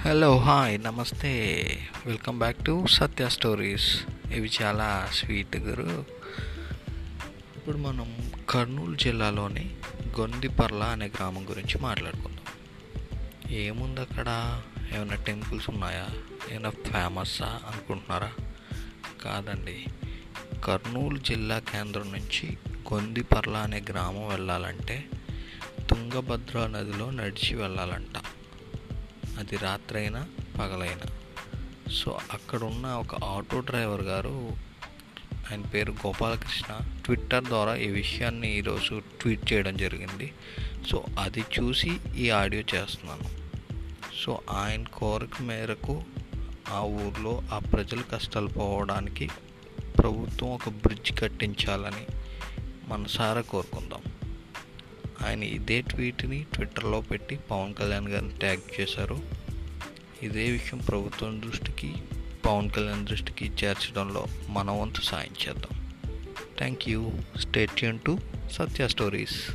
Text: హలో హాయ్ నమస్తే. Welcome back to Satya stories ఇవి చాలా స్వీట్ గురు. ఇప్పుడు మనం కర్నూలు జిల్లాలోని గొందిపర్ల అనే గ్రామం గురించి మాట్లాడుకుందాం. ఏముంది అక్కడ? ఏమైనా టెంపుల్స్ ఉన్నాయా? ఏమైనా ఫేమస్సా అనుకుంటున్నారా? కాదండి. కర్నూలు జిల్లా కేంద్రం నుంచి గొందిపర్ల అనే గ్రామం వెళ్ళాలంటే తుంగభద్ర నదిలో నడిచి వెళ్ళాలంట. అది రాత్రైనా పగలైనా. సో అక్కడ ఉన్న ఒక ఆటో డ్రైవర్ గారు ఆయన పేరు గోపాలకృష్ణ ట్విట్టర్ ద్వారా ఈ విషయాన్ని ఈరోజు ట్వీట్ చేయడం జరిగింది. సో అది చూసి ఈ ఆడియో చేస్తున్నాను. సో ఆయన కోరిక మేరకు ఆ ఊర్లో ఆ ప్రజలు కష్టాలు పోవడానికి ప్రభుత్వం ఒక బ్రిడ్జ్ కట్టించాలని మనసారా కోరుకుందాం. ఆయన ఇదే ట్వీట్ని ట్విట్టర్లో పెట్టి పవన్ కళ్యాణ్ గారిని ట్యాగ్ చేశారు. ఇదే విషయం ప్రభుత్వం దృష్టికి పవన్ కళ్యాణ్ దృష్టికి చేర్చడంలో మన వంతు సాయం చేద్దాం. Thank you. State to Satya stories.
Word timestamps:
హలో 0.00 0.38
హాయ్ 0.38 0.82
నమస్తే. 0.84 1.62
Welcome 2.06 2.38
back 2.38 2.64
to 2.64 2.86
Satya 2.86 3.28
stories 3.28 4.02
ఇవి 4.32 4.50
చాలా 4.62 5.08
స్వీట్ 5.12 5.56
గురు. 5.56 6.04
ఇప్పుడు 7.56 7.76
మనం 7.76 8.32
కర్నూలు 8.50 8.96
జిల్లాలోని 8.96 9.76
గొందిపర్ల 10.20 10.82
అనే 10.82 11.06
గ్రామం 11.06 11.50
గురించి 11.50 11.78
మాట్లాడుకుందాం. 11.78 12.44
ఏముంది 13.50 14.00
అక్కడ? 14.00 14.60
ఏమైనా 14.94 15.14
టెంపుల్స్ 15.14 15.70
ఉన్నాయా? 15.70 16.06
ఏమైనా 16.52 16.70
ఫేమస్సా 16.70 17.60
అనుకుంటున్నారా? 17.72 18.32
కాదండి. 19.24 19.86
కర్నూలు 20.64 21.18
జిల్లా 21.18 21.58
కేంద్రం 21.58 22.12
నుంచి 22.12 22.58
గొందిపర్ల 22.94 23.56
అనే 23.56 23.82
గ్రామం 23.90 24.28
వెళ్ళాలంటే 24.28 25.04
తుంగభద్ర 25.90 26.66
నదిలో 26.66 27.10
నడిచి 27.10 27.54
వెళ్ళాలంట. 27.54 28.22
అది 29.40 29.56
రాత్రైనా 29.56 30.26
పగలైనా. 30.58 31.06
సో 31.92 32.18
అక్కడ 32.32 32.62
ఉన్న 32.62 32.86
ఒక 32.86 33.24
ఆటో 33.24 33.60
డ్రైవర్ 33.60 34.00
గారు 34.00 34.50
ఆయన 35.50 35.60
పేరు 35.60 35.92
గోపాలకృష్ణ 35.92 36.78
ట్విట్టర్ 37.04 37.44
ద్వారా 37.44 37.74
ఈ 37.74 37.88
విషయాన్ని 37.88 38.58
ఈరోజు 38.58 39.02
ట్వీట్ 39.20 39.52
చేయడం 39.52 39.76
జరిగింది. 39.76 40.32
సో 40.90 41.04
అది 41.18 41.40
చూసి 41.40 42.00
ఈ 42.16 42.30
ఆడియో 42.30 42.62
చేస్తున్నాను. 42.74 43.28
సో 44.24 44.40
ఆయన 44.50 44.84
కోరిక 44.84 45.42
మేరకు 45.42 46.02
ఆ 46.72 46.80
ఊర్లో 46.80 47.42
ఆ 47.52 47.58
ప్రజలు 47.58 48.02
కష్టాలు 48.12 48.46
పోవడానికి 48.46 49.30
ప్రభుత్వం 49.98 50.50
ఒక 50.50 50.68
బ్రిడ్జ్ 50.68 51.20
కట్టించాలని 51.20 52.06
మనసారా 52.88 53.40
కోరుకుందాం. 53.40 54.19
ఆయన 55.26 55.42
ఇదే 55.42 55.80
ట్వీట్ని 55.80 56.46
ట్విట్టర్లో 56.54 57.00
పెట్టి 57.00 57.36
పవన్ 57.36 57.74
కళ్యాణ్ 57.74 58.08
గారిని 58.08 58.38
ట్యాగ్ 58.38 58.80
చేశారు. 58.80 59.18
ఇదే 60.22 60.50
విషయం 60.50 60.78
ప్రభుత్వం 60.78 61.42
దృష్టికి 61.42 61.94
పవన్ 62.46 62.70
కళ్యాణ్ 62.70 63.06
దృష్టికి 63.06 63.44
చేర్చడంలో 63.44 64.26
మన 64.48 64.70
వంతు 64.70 65.00
సాయం 65.00 65.48
చేద్దాం. 65.48 65.90
Thank 66.58 66.88
you. 66.88 67.12
State 67.40 68.04
to 68.04 68.18
Satya 68.52 68.88
stories. 68.88 69.50